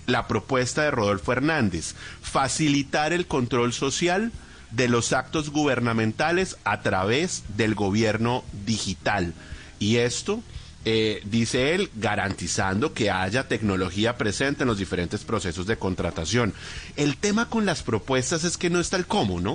la 0.07 0.27
propuesta 0.27 0.81
de 0.81 0.91
Rodolfo 0.91 1.31
Hernández, 1.31 1.93
facilitar 2.23 3.13
el 3.13 3.27
control 3.27 3.71
social 3.71 4.31
de 4.71 4.87
los 4.87 5.13
actos 5.13 5.49
gubernamentales 5.49 6.57
a 6.63 6.81
través 6.81 7.43
del 7.57 7.75
gobierno 7.75 8.43
digital. 8.65 9.33
Y 9.79 9.97
esto, 9.97 10.41
eh, 10.85 11.21
dice 11.25 11.73
él, 11.75 11.89
garantizando 11.95 12.93
que 12.93 13.09
haya 13.11 13.47
tecnología 13.47 14.17
presente 14.17 14.63
en 14.63 14.67
los 14.67 14.77
diferentes 14.77 15.23
procesos 15.23 15.65
de 15.65 15.77
contratación. 15.77 16.53
El 16.95 17.17
tema 17.17 17.49
con 17.49 17.65
las 17.65 17.83
propuestas 17.83 18.43
es 18.43 18.57
que 18.57 18.69
no 18.69 18.79
está 18.79 18.97
el 18.97 19.05
cómo, 19.05 19.39
¿no? 19.39 19.53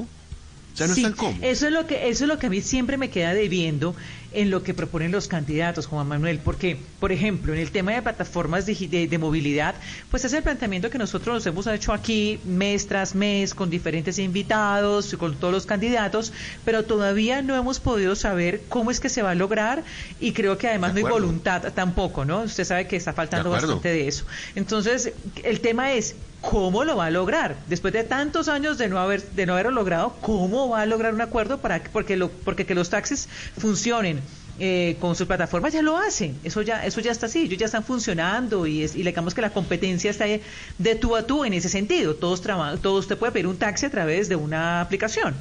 O 0.80 0.86
no 0.86 0.92
está 0.92 1.06
el 1.06 1.14
cómo. 1.14 1.38
Eso 1.42 1.66
es 1.66 1.72
lo 1.72 1.86
que 1.86 2.08
eso 2.08 2.24
es 2.24 2.28
lo 2.28 2.38
que 2.38 2.48
a 2.48 2.50
mí 2.50 2.60
siempre 2.60 2.96
me 2.96 3.10
queda 3.10 3.32
debiendo 3.32 3.94
en 4.34 4.50
lo 4.50 4.62
que 4.62 4.74
proponen 4.74 5.12
los 5.12 5.28
candidatos, 5.28 5.86
Juan 5.86 6.06
Manuel, 6.06 6.38
porque, 6.38 6.76
por 7.00 7.12
ejemplo, 7.12 7.52
en 7.52 7.60
el 7.60 7.70
tema 7.70 7.92
de 7.92 8.02
plataformas 8.02 8.66
de, 8.66 9.18
movilidad, 9.18 9.74
pues 10.10 10.24
es 10.24 10.32
el 10.32 10.42
planteamiento 10.42 10.90
que 10.90 10.98
nosotros 10.98 11.34
nos 11.34 11.46
hemos 11.46 11.66
hecho 11.66 11.92
aquí 11.92 12.40
mes 12.44 12.86
tras 12.86 13.14
mes 13.14 13.54
con 13.54 13.70
diferentes 13.70 14.18
invitados, 14.18 15.14
con 15.18 15.36
todos 15.36 15.54
los 15.54 15.66
candidatos, 15.66 16.32
pero 16.64 16.84
todavía 16.84 17.42
no 17.42 17.56
hemos 17.56 17.80
podido 17.80 18.16
saber 18.16 18.62
cómo 18.68 18.90
es 18.90 19.00
que 19.00 19.08
se 19.08 19.22
va 19.22 19.30
a 19.30 19.34
lograr 19.34 19.84
y 20.20 20.32
creo 20.32 20.58
que 20.58 20.68
además 20.68 20.92
no 20.92 20.98
hay 20.98 21.04
voluntad 21.04 21.72
tampoco, 21.72 22.24
¿no? 22.24 22.42
Usted 22.42 22.64
sabe 22.64 22.86
que 22.86 22.96
está 22.96 23.12
faltando 23.12 23.50
bastante 23.50 23.88
de 23.88 24.08
eso. 24.08 24.24
Entonces, 24.54 25.12
el 25.42 25.60
tema 25.60 25.92
es 25.92 26.16
cómo 26.50 26.84
lo 26.84 26.96
va 26.96 27.06
a 27.06 27.10
lograr 27.10 27.56
después 27.68 27.92
de 27.92 28.04
tantos 28.04 28.48
años 28.48 28.78
de 28.78 28.88
no 28.88 28.98
haber 28.98 29.22
de 29.22 29.46
no 29.46 29.54
haberlo 29.54 29.72
logrado 29.72 30.14
cómo 30.20 30.68
va 30.68 30.82
a 30.82 30.86
lograr 30.86 31.14
un 31.14 31.20
acuerdo 31.20 31.58
para 31.58 31.82
porque 31.84 32.16
lo 32.16 32.30
porque 32.30 32.66
que 32.66 32.74
los 32.74 32.90
taxis 32.90 33.28
funcionen 33.58 34.20
eh, 34.60 34.96
con 35.00 35.16
sus 35.16 35.26
plataformas 35.26 35.72
ya 35.72 35.82
lo 35.82 35.98
hacen, 35.98 36.38
eso 36.44 36.62
ya, 36.62 36.86
eso 36.86 37.00
ya 37.00 37.10
está 37.10 37.26
así, 37.26 37.40
ellos 37.40 37.58
ya 37.58 37.66
están 37.66 37.82
funcionando 37.82 38.68
y, 38.68 38.84
es, 38.84 38.94
y 38.94 39.02
digamos 39.02 39.34
que 39.34 39.40
la 39.40 39.50
competencia 39.50 40.12
está 40.12 40.26
de 40.26 40.94
tú 40.94 41.16
a 41.16 41.26
tú 41.26 41.44
en 41.44 41.54
ese 41.54 41.68
sentido, 41.68 42.14
todos 42.14 42.40
todos 42.40 43.00
usted 43.00 43.18
puede 43.18 43.32
pedir 43.32 43.48
un 43.48 43.56
taxi 43.56 43.86
a 43.86 43.90
través 43.90 44.28
de 44.28 44.36
una 44.36 44.80
aplicación, 44.80 45.34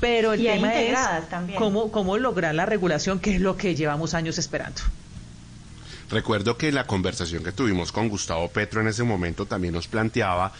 pero 0.00 0.32
el 0.32 0.42
tema 0.42 0.74
es 0.74 0.98
cómo, 1.56 1.92
cómo 1.92 2.18
lograr 2.18 2.56
la 2.56 2.66
regulación, 2.66 3.20
que 3.20 3.36
es 3.36 3.40
lo 3.40 3.56
que 3.56 3.76
llevamos 3.76 4.14
años 4.14 4.36
esperando. 4.36 4.82
Recuerdo 6.10 6.56
que 6.56 6.70
la 6.70 6.86
conversación 6.86 7.42
que 7.42 7.52
tuvimos 7.52 7.90
con 7.90 8.08
Gustavo 8.08 8.48
Petro 8.48 8.80
en 8.80 8.88
ese 8.88 9.02
momento 9.02 9.46
también 9.46 9.74
nos 9.74 9.88
planteaba 9.88 10.52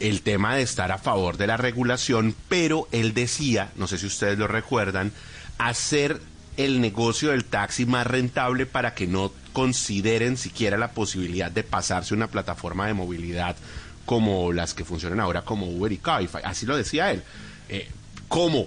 el 0.00 0.22
tema 0.22 0.54
de 0.54 0.62
estar 0.62 0.90
a 0.92 0.98
favor 0.98 1.36
de 1.36 1.46
la 1.46 1.56
regulación, 1.56 2.34
pero 2.48 2.88
él 2.92 3.14
decía, 3.14 3.70
no 3.76 3.86
sé 3.86 3.98
si 3.98 4.06
ustedes 4.06 4.38
lo 4.38 4.46
recuerdan, 4.46 5.12
hacer 5.58 6.20
el 6.56 6.80
negocio 6.80 7.30
del 7.30 7.44
taxi 7.44 7.86
más 7.86 8.06
rentable 8.06 8.66
para 8.66 8.94
que 8.94 9.06
no 9.06 9.32
consideren 9.52 10.36
siquiera 10.36 10.76
la 10.76 10.90
posibilidad 10.90 11.50
de 11.50 11.62
pasarse 11.62 12.14
una 12.14 12.26
plataforma 12.26 12.86
de 12.86 12.94
movilidad 12.94 13.56
como 14.04 14.52
las 14.52 14.74
que 14.74 14.84
funcionan 14.84 15.20
ahora 15.20 15.42
como 15.42 15.66
Uber 15.66 15.92
y 15.92 15.98
Cabify. 15.98 16.42
Así 16.44 16.66
lo 16.66 16.76
decía 16.76 17.12
él. 17.12 17.22
Eh, 17.68 17.88
¿Cómo? 18.26 18.66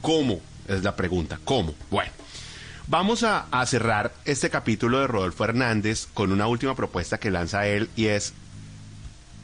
¿Cómo? 0.00 0.40
Es 0.66 0.82
la 0.82 0.96
pregunta. 0.96 1.38
¿Cómo? 1.44 1.74
Bueno. 1.90 2.10
Vamos 2.90 3.22
a, 3.22 3.46
cerrar 3.66 4.14
este 4.24 4.48
capítulo 4.48 5.00
de 5.00 5.06
Rodolfo 5.06 5.44
Hernández 5.44 6.06
con 6.14 6.32
una 6.32 6.46
última 6.46 6.74
propuesta 6.74 7.18
que 7.18 7.30
lanza 7.30 7.66
él 7.66 7.90
y 7.96 8.06
es 8.06 8.32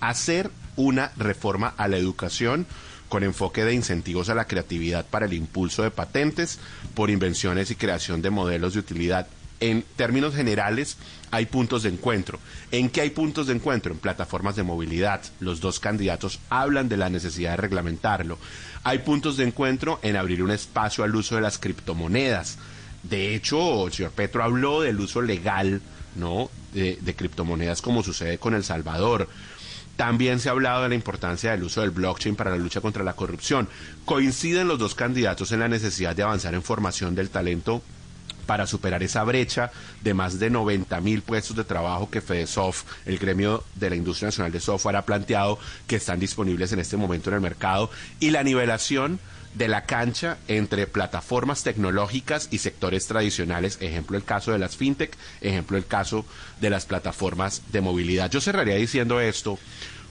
hacer 0.00 0.50
una 0.76 1.12
reforma 1.18 1.74
a 1.76 1.86
la 1.86 1.98
educación 1.98 2.66
con 3.10 3.22
enfoque 3.22 3.66
de 3.66 3.74
incentivos 3.74 4.30
a 4.30 4.34
la 4.34 4.46
creatividad 4.46 5.04
para 5.04 5.26
el 5.26 5.34
impulso 5.34 5.82
de 5.82 5.90
patentes 5.90 6.58
por 6.94 7.10
invenciones 7.10 7.70
y 7.70 7.74
creación 7.74 8.22
de 8.22 8.30
modelos 8.30 8.72
de 8.72 8.80
utilidad 8.80 9.26
en 9.60 9.84
términos 9.96 10.34
generales, 10.34 10.96
hay 11.30 11.46
puntos 11.46 11.82
de 11.82 11.90
encuentro. 11.90 12.38
¿En 12.70 12.88
qué 12.88 13.02
hay 13.02 13.10
puntos 13.10 13.46
de 13.46 13.54
encuentro? 13.54 13.92
En 13.92 13.98
plataformas 13.98 14.56
de 14.56 14.62
movilidad. 14.62 15.22
Los 15.40 15.60
dos 15.60 15.80
candidatos 15.80 16.40
hablan 16.50 16.88
de 16.88 16.96
la 16.96 17.08
necesidad 17.08 17.52
de 17.52 17.58
reglamentarlo. 17.58 18.38
Hay 18.82 18.98
puntos 19.00 19.36
de 19.36 19.44
encuentro 19.44 20.00
en 20.02 20.16
abrir 20.16 20.42
un 20.42 20.50
espacio 20.50 21.04
al 21.04 21.14
uso 21.14 21.36
de 21.36 21.42
las 21.42 21.58
criptomonedas. 21.58 22.58
De 23.08 23.34
hecho, 23.34 23.86
el 23.86 23.92
señor 23.92 24.12
Petro 24.12 24.42
habló 24.42 24.80
del 24.80 24.98
uso 24.98 25.22
legal 25.22 25.80
¿no? 26.16 26.50
de, 26.72 27.14
criptomonedas 27.16 27.82
como 27.82 28.02
sucede 28.02 28.38
con 28.38 28.54
El 28.54 28.64
Salvador. 28.64 29.28
También 29.96 30.40
se 30.40 30.48
ha 30.48 30.52
hablado 30.52 30.82
de 30.82 30.88
la 30.88 30.94
importancia 30.96 31.52
del 31.52 31.62
uso 31.62 31.82
del 31.82 31.90
blockchain 31.90 32.34
para 32.34 32.50
la 32.50 32.56
lucha 32.56 32.80
contra 32.80 33.04
la 33.04 33.12
corrupción. 33.12 33.68
Coinciden 34.04 34.66
los 34.66 34.78
dos 34.78 34.94
candidatos 34.94 35.52
en 35.52 35.60
la 35.60 35.68
necesidad 35.68 36.16
de 36.16 36.24
avanzar 36.24 36.54
en 36.54 36.62
formación 36.62 37.14
del 37.14 37.30
talento 37.30 37.82
para 38.46 38.66
superar 38.66 39.02
esa 39.02 39.24
brecha 39.24 39.70
de 40.02 40.12
más 40.12 40.38
de 40.38 40.50
90 40.50 41.00
mil 41.00 41.22
puestos 41.22 41.56
de 41.56 41.64
trabajo 41.64 42.10
que 42.10 42.20
FedeSoft, 42.20 42.84
el 43.06 43.18
gremio 43.18 43.64
de 43.76 43.90
la 43.90 43.96
industria 43.96 44.28
nacional 44.28 44.52
de 44.52 44.60
software, 44.60 44.96
ha 44.96 45.06
planteado 45.06 45.58
que 45.86 45.96
están 45.96 46.20
disponibles 46.20 46.72
en 46.72 46.80
este 46.80 46.96
momento 46.96 47.30
en 47.30 47.36
el 47.36 47.40
mercado 47.40 47.90
y 48.20 48.30
la 48.30 48.42
nivelación 48.42 49.18
de 49.54 49.68
la 49.68 49.84
cancha 49.86 50.38
entre 50.48 50.86
plataformas 50.86 51.62
tecnológicas 51.62 52.48
y 52.50 52.58
sectores 52.58 53.06
tradicionales, 53.06 53.78
ejemplo 53.80 54.16
el 54.16 54.24
caso 54.24 54.52
de 54.52 54.58
las 54.58 54.76
fintech, 54.76 55.16
ejemplo 55.40 55.76
el 55.76 55.86
caso 55.86 56.26
de 56.60 56.70
las 56.70 56.86
plataformas 56.86 57.62
de 57.72 57.80
movilidad. 57.80 58.30
Yo 58.30 58.40
cerraría 58.40 58.74
diciendo 58.74 59.20
esto, 59.20 59.58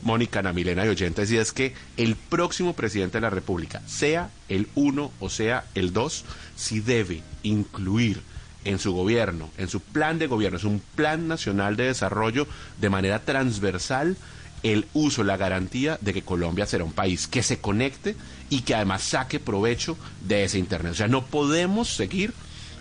Mónica, 0.02 0.40
Ana 0.40 0.54
Milena 0.54 0.86
y 0.86 0.90
oyentes, 0.90 1.32
y 1.32 1.38
es 1.38 1.52
que 1.52 1.74
el 1.98 2.16
próximo 2.16 2.74
presidente 2.74 3.18
de 3.18 3.22
la 3.22 3.30
República, 3.30 3.82
sea 3.86 4.30
el 4.50 4.68
uno 4.76 5.12
o 5.20 5.30
sea 5.30 5.66
el 5.76 5.94
dos, 5.94 6.26
sí 6.56 6.80
debe 6.80 7.22
incluir 7.44 8.22
en 8.66 8.80
su 8.80 8.94
gobierno, 8.94 9.50
en 9.58 9.68
su 9.68 9.82
plan 9.82 10.20
de 10.20 10.28
gobierno, 10.28 10.58
es 10.58 10.64
un 10.64 10.82
plan 10.96 11.28
nacional 11.28 11.76
de 11.76 11.86
desarrollo 11.86 12.48
de 12.80 12.90
manera 12.90 13.20
transversal 13.20 14.16
el 14.64 14.88
uso, 14.94 15.24
la 15.24 15.38
garantía 15.38 15.98
de 16.02 16.14
que 16.14 16.24
Colombia 16.24 16.66
será 16.66 16.84
un 16.84 16.94
país 16.94 17.28
que 17.28 17.44
se 17.44 17.60
conecte 17.60 18.16
y 18.50 18.62
que 18.62 18.76
además 18.76 19.04
saque 19.04 19.40
provecho 19.40 19.98
de 20.22 20.46
ese 20.46 20.58
Internet. 20.58 20.94
O 20.94 20.96
sea, 20.96 21.08
no 21.08 21.26
podemos 21.26 21.90
seguir 21.90 22.34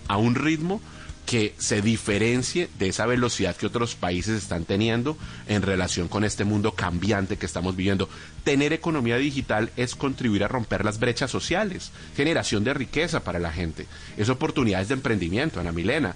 a 0.09 0.17
un 0.17 0.35
ritmo 0.35 0.81
que 1.27 1.55
se 1.57 1.81
diferencie 1.83 2.69
de 2.79 2.89
esa 2.89 3.07
velocidad 3.07 3.57
que 3.57 3.67
otros 3.67 3.95
países 3.95 4.43
están 4.43 4.65
teniendo 4.65 5.17
en 5.47 5.63
relación 5.63 6.09
con 6.09 6.25
este 6.25 6.45
mundo 6.45 6.73
cambiante 6.75 7.37
que 7.37 7.47
estamos 7.47 7.77
viviendo. 7.77 8.09
Tener 8.45 8.73
economía 8.73 9.17
digital 9.17 9.71
es 9.77 9.95
contribuir 9.95 10.43
a 10.43 10.49
romper 10.49 10.85
las 10.85 10.99
brechas 10.99 11.31
sociales, 11.31 11.93
generación 12.17 12.65
de 12.65 12.75
riqueza 12.75 13.23
para 13.23 13.39
la 13.39 13.53
gente, 13.53 13.87
es 14.17 14.29
oportunidades 14.29 14.89
de 14.89 14.95
emprendimiento, 14.95 15.61
Ana 15.61 15.73
Milena 15.73 16.15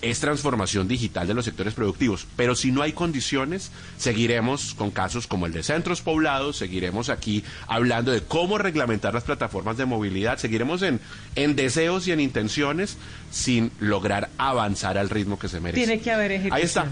es 0.00 0.20
transformación 0.20 0.88
digital 0.88 1.26
de 1.26 1.34
los 1.34 1.44
sectores 1.44 1.74
productivos. 1.74 2.26
Pero 2.36 2.54
si 2.54 2.70
no 2.70 2.82
hay 2.82 2.92
condiciones, 2.92 3.70
seguiremos 3.96 4.74
con 4.74 4.90
casos 4.90 5.26
como 5.26 5.46
el 5.46 5.52
de 5.52 5.62
centros 5.62 6.02
poblados, 6.02 6.56
seguiremos 6.56 7.08
aquí 7.08 7.44
hablando 7.66 8.12
de 8.12 8.22
cómo 8.22 8.58
reglamentar 8.58 9.14
las 9.14 9.24
plataformas 9.24 9.76
de 9.76 9.86
movilidad, 9.86 10.38
seguiremos 10.38 10.82
en, 10.82 11.00
en 11.34 11.56
deseos 11.56 12.06
y 12.06 12.12
en 12.12 12.20
intenciones 12.20 12.96
sin 13.30 13.70
lograr 13.80 14.30
avanzar 14.38 14.98
al 14.98 15.10
ritmo 15.10 15.38
que 15.38 15.48
se 15.48 15.60
merece. 15.60 15.84
Tiene 15.84 16.00
que 16.00 16.10
haber 16.10 16.32
ejecución. 16.32 16.56
Ahí 16.56 16.62
está. 16.64 16.86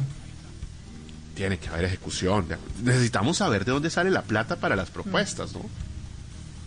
Tiene 1.35 1.59
que 1.59 1.69
haber 1.69 1.85
ejecución. 1.85 2.47
Necesitamos 2.83 3.37
saber 3.37 3.65
de 3.65 3.73
dónde 3.73 3.91
sale 3.91 4.11
la 4.11 4.23
plata 4.23 4.57
para 4.57 4.75
las 4.75 4.91
propuestas, 4.91 5.53
¿no? 5.53 5.61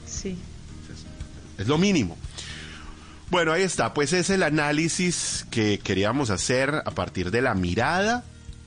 Sí. 0.05 0.37
Es 1.57 1.67
lo 1.67 1.77
mínimo. 1.77 2.17
Bueno, 3.29 3.51
ahí 3.51 3.61
está, 3.61 3.93
pues 3.93 4.11
es 4.13 4.31
el 4.31 4.41
análisis 4.41 5.45
que 5.51 5.77
queríamos 5.77 6.31
hacer 6.31 6.81
a 6.83 6.89
partir 6.89 7.29
de 7.29 7.43
la 7.43 7.53
mirada 7.53 8.23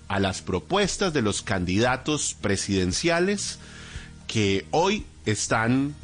a 0.06 0.20
las 0.20 0.40
propuestas 0.40 1.12
de 1.12 1.20
los 1.20 1.42
candidatos 1.42 2.36
presidenciales 2.40 3.58
que 4.28 4.64
hoy 4.70 5.04
están 5.26 5.96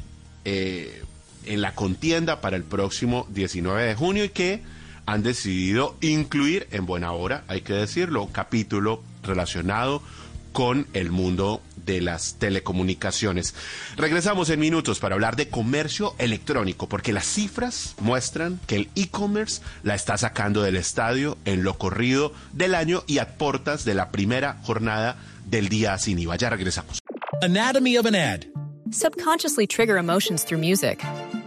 eh, 0.43 1.03
en 1.45 1.61
la 1.61 1.73
contienda 1.73 2.41
para 2.41 2.57
el 2.57 2.63
próximo 2.63 3.27
19 3.29 3.81
de 3.81 3.95
junio 3.95 4.25
y 4.25 4.29
que 4.29 4.61
han 5.05 5.23
decidido 5.23 5.95
incluir 6.01 6.67
en 6.71 6.85
buena 6.85 7.13
hora, 7.13 7.45
hay 7.47 7.61
que 7.61 7.71
decirlo, 7.71 8.27
capítulo 8.33 9.01
relacionado 9.23 10.03
con 10.51 10.87
el 10.93 11.11
mundo 11.11 11.61
de 11.85 12.01
las 12.01 12.35
telecomunicaciones. 12.35 13.55
Regresamos 13.97 14.49
en 14.49 14.59
minutos 14.59 14.99
para 14.99 15.15
hablar 15.15 15.35
de 15.35 15.49
comercio 15.49 16.15
electrónico, 16.17 16.87
porque 16.87 17.13
las 17.13 17.25
cifras 17.25 17.95
muestran 17.99 18.59
que 18.67 18.75
el 18.75 18.89
e-commerce 18.95 19.61
la 19.83 19.95
está 19.95 20.17
sacando 20.17 20.61
del 20.61 20.75
estadio 20.75 21.37
en 21.45 21.63
lo 21.63 21.77
corrido 21.77 22.33
del 22.53 22.75
año 22.75 23.03
y 23.07 23.17
a 23.17 23.37
portas 23.37 23.85
de 23.85 23.95
la 23.95 24.11
primera 24.11 24.57
jornada 24.63 25.17
del 25.45 25.69
día 25.69 25.97
sin 25.97 26.19
IVA. 26.19 26.35
Ya 26.35 26.49
regresamos. 26.49 26.99
Anatomy 27.41 27.97
of 27.97 28.05
an 28.05 28.15
ad. 28.15 28.45
Subconsciously 28.91 29.67
trigger 29.67 29.97
emotions 29.97 30.43
through 30.43 30.59
music. 30.59 30.99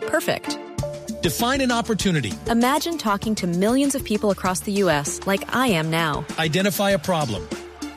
Perfect. 0.07 0.59
Define 1.23 1.61
an 1.61 1.71
opportunity. 1.71 2.33
Imagine 2.49 2.99
talking 2.99 3.35
to 3.37 3.47
millions 3.47 3.95
of 3.95 4.05
people 4.05 4.31
across 4.31 4.61
the 4.61 4.73
U.S. 4.85 5.21
like 5.27 5.55
I 5.55 5.69
am 5.69 5.91
now. 5.91 6.25
Identify 6.39 6.91
a 6.91 6.99
problem. 6.99 7.47